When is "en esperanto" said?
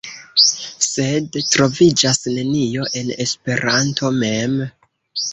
3.01-4.11